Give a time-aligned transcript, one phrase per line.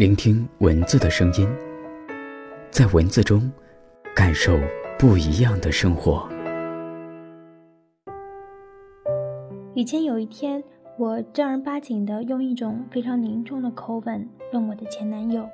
[0.00, 1.46] 聆听文字的声音，
[2.70, 3.52] 在文字中
[4.16, 4.58] 感受
[4.98, 6.26] 不一样的生活。
[9.74, 10.64] 以前有一天，
[10.96, 15.46] 我正儿八经的用一种非常凝重的口吻问我的前男友：“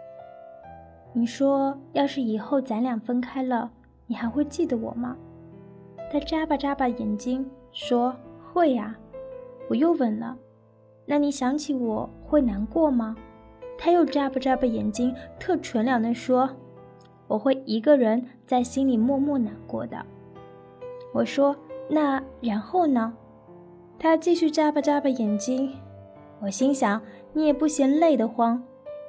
[1.12, 3.68] 你说，要是以后咱俩分开了，
[4.06, 5.16] 你还会记得我吗？”
[6.12, 8.14] 他眨巴眨巴眼睛说
[8.54, 8.96] ：“会呀。”
[9.68, 10.36] 我又问了
[11.04, 13.16] ：“那你想起我会难过吗？”
[13.78, 16.48] 他又眨巴眨巴眼睛，特纯良地说
[17.28, 20.04] ：“我会一个人在心里默默难过的。”
[21.12, 21.54] 我说
[21.88, 23.14] ：“那然后呢？”
[23.98, 25.72] 他继续眨巴眨巴眼睛。
[26.40, 27.00] 我心想
[27.32, 28.62] ：“你也不嫌累得慌，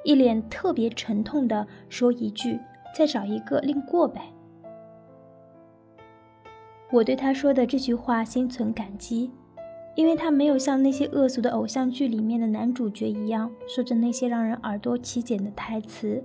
[0.04, 2.58] 一脸特别沉痛地说一句
[2.96, 4.22] ：‘再找一个另过呗。’”
[6.90, 9.30] 我对他说的这句话心存感激。
[9.98, 16.22] 因为他没有像那些恶俗的偶像剧里面的男主角一样说着那些让人耳朵起茧的台词，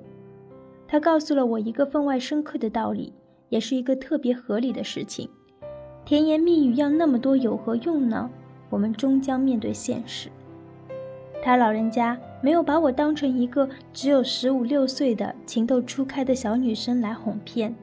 [0.88, 3.12] 他告诉了我一个分外深刻的道理，
[3.50, 5.28] 也是一个特别合理的事情。
[6.06, 8.30] 甜言蜜语要那么多有何用呢？
[8.70, 10.30] 我们终将面对现实。
[11.42, 17.74] 他老人家没有把我当成一个只有十五六岁的情窦初开的小女生来哄骗，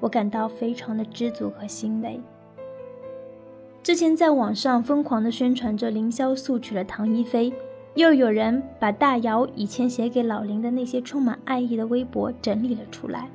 [0.00, 2.20] 我感到非常的知足和欣慰。
[3.84, 7.52] 之前在网上疯狂地宣传着凌潇肃娶了唐一菲，
[7.96, 13.28] 又有人把大姚以前写给老林的那些充满爱意的微博整理了出来。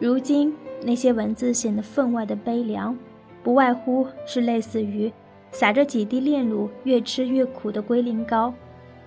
[0.00, 2.98] 如今那些文字显得分外的悲凉，
[3.44, 5.12] 不外乎是类似于
[5.52, 8.52] 撒着几滴炼乳越吃越苦的龟苓膏，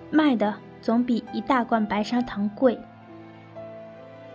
[0.09, 2.79] 卖的总比一大罐白砂糖贵。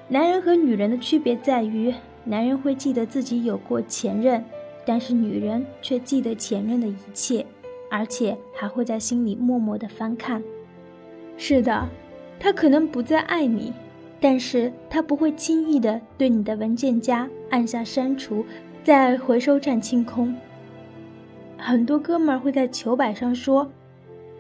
[0.09, 1.95] 男人和女人的区别在于，
[2.25, 4.45] 男人会记得自己有过前任。
[4.89, 7.45] 但是女人却记得前任的一切，
[7.91, 10.41] 而且还会在心里默默的翻看。
[11.37, 11.89] 是的，
[12.39, 13.73] 他可能不再爱你，
[14.21, 18.47] 但是他不会轻易的对你的文件夹按下删除，
[18.85, 20.33] 在回收站清空。
[21.59, 23.69] 很多哥们儿会在糗板上说，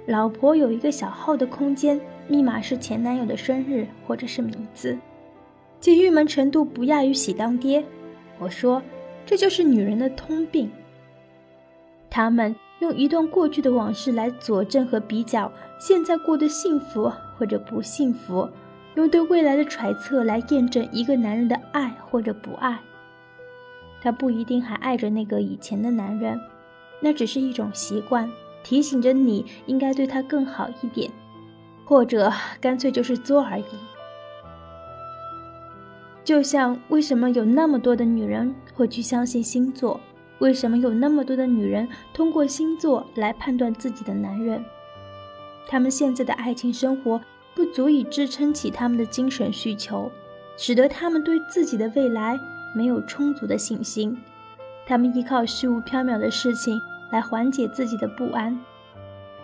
[0.06, 4.96] 老婆有一个小号的空间，密码是前男友的生日或者是名字，
[5.80, 7.84] 其郁闷程度不亚于喜当爹。
[8.38, 8.80] 我说。
[9.26, 10.70] 这就是女人的通病。
[12.08, 18.48] 他们用一段过去的往事来佐证和比较现在过得幸福或者不幸福，
[18.94, 22.78] 用对未来的揣测来验证一个男人的爱或者不爱。
[24.00, 26.40] 他不一定还爱着那个以前的男人，
[27.00, 28.30] 那只是一种习惯，
[28.62, 31.10] 提醒着你应该对他更好一点，
[31.84, 33.64] 或者干脆就是作而已。
[36.26, 40.00] 就像为什么有那么多的女人会去相信星座？
[40.40, 44.60] 为什么有那么多的女人通过星座来判断自己的男人？
[45.68, 47.20] 他们现在的爱情生活
[47.54, 50.10] 不足以支撑起他们的精神需求，
[50.56, 52.36] 使得他们对自己的未来
[52.74, 54.18] 没有充足的信心。
[54.84, 56.76] 他们依靠虚无缥缈的事情
[57.12, 58.58] 来缓解自己的不安。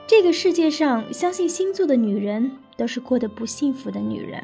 [0.04, 4.42] 这个世界上，相信星座的女人都是过得不幸福的女人。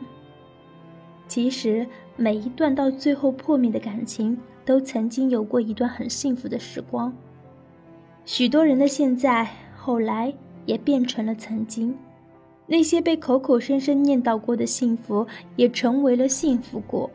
[1.27, 1.87] 其实，
[2.20, 7.12] 每一段到最后破灭的感情，都曾经有过一段很幸福的时光。
[8.24, 10.34] 许多人的现在，后来
[10.66, 11.96] 也变成了曾经。
[12.66, 15.24] 那些被口口声声念叨过的幸福，
[15.54, 17.08] 也成为了幸福过。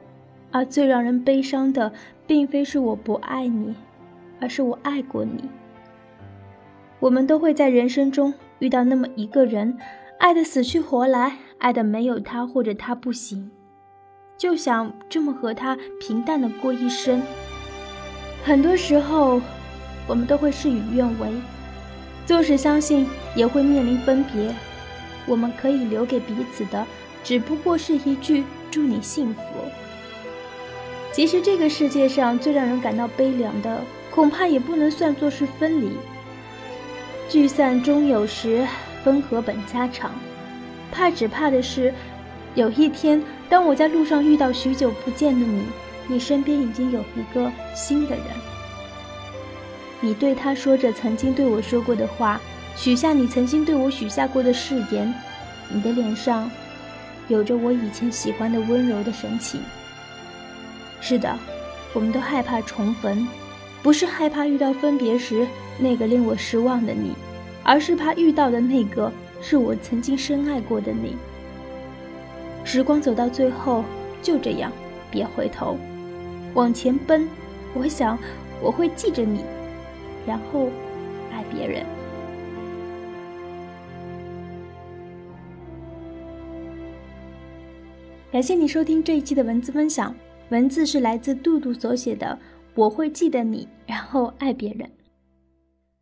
[0.51, 1.91] 而最让人悲伤的，
[2.25, 3.75] 并非是我不爱你，
[4.39, 5.49] 而是我爱过你。
[7.01, 9.77] 我们都会在人生中遇到那么一个人，
[10.17, 13.51] 爱得死去活来，爱得没有他或者他不行。
[14.43, 17.21] 就想这么和他平淡的过一生。
[18.43, 19.39] 很多时候，
[20.05, 21.29] 我们都会事与愿违，
[22.25, 24.53] 纵使相信也会面临分别。
[25.25, 26.85] 我们可以留给彼此的，
[27.23, 29.41] 只不过是一句“祝你幸福”。
[31.13, 33.79] 其实这个世界上最让人感到悲凉的，
[34.11, 35.91] 恐怕也不能算作是分离。
[37.29, 38.67] 聚散终有时，
[39.05, 40.11] 分合本家常。
[40.91, 41.93] 怕只怕的是。
[42.55, 45.65] 有一天，当我在路上遇到许久不见的你，
[46.07, 48.25] 你身边已经有一个新的人。
[49.99, 52.39] 你对他说着曾经对我说过的话，
[52.75, 55.11] 许下你曾经对我许下过的誓言。
[55.69, 56.51] 你的脸上，
[57.27, 59.59] 有着我以前喜欢的温柔的神情。
[61.01, 61.35] 是的，
[61.93, 63.27] 我们都害怕重逢，
[63.81, 65.47] 不是害怕遇到分别时
[65.79, 67.15] 那个令我失望的你，
[67.63, 69.11] 而是怕遇到的那个
[69.41, 71.15] 是我曾经深爱过的你。
[72.63, 73.83] 时光走到最后，
[74.21, 74.71] 就这样，
[75.11, 75.77] 别回头，
[76.53, 77.27] 往前奔。
[77.75, 78.17] 我想，
[78.61, 79.43] 我会记着你，
[80.25, 80.69] 然后
[81.31, 81.85] 爱别人。
[88.31, 90.15] 感谢你收听这一期的文字分享，
[90.49, 92.39] 文字是来自杜杜所写的。
[92.75, 94.89] 我会记得你，然后爱别人。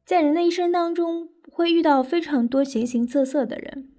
[0.05, 3.89] 在人的一生当中，会遇到非常多形形色色的人，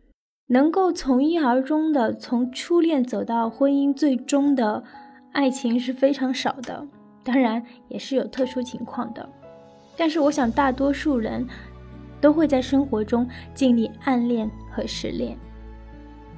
[0.52, 4.84] 能够从一而终的从初恋走到婚姻最终的
[5.32, 6.87] 爱情是非常少的。
[7.25, 9.26] 当然，也是有特殊情况的。
[9.96, 11.46] 但是，我想大多数人
[12.20, 15.34] 都会在生活中经历暗恋和失恋。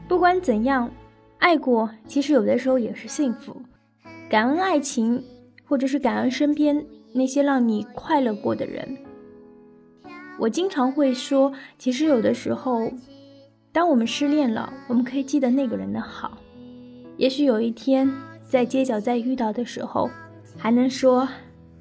[0.07, 0.89] 不管怎样。
[1.41, 3.61] 爱过，其实有的时候也是幸福。
[4.31, 5.23] 感恩爱情，
[5.67, 8.97] 或者是感恩身边那些让你快乐过的人。
[10.39, 12.91] 我经常会说，其实有的时候，
[13.75, 16.39] 当我们失恋了，我们可以记得那个人的好。
[17.17, 18.09] 也许有一天
[18.49, 20.09] 在街角再遇到的时候，
[20.57, 21.29] 还能说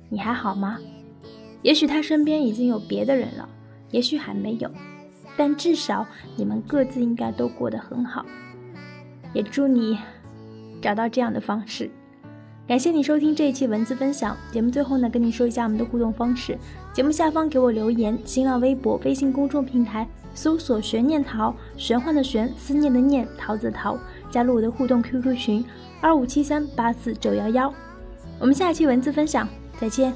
[0.10, 0.80] 你还好吗？
[1.62, 3.48] 也许他身边已经有别的人了，
[3.92, 4.68] 也许还没有，
[5.38, 6.04] 但至少
[6.36, 8.25] 你们各自应该都过得很好。
[9.31, 9.96] 也祝你
[10.81, 11.92] 找到这样的方式。
[12.65, 14.71] 感谢你收听这一期文字分享节目。
[14.71, 16.57] 最后呢，跟你说一下我们的互动方式：
[16.94, 23.98] 节目下方给我留言，新浪微博、微信公众平台搜索“悬念桃”，玄幻的玄，思念的念，桃子的桃，
[24.31, 25.65] 加入我的互动 QQ 群
[26.00, 27.74] 二五七三八四九幺幺。
[28.39, 29.45] 我们下期文字分享
[29.77, 30.13] 再见。